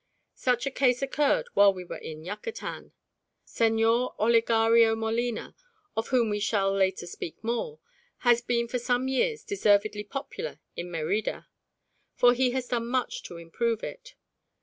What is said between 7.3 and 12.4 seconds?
more, has been for some years deservedly popular in Merida, for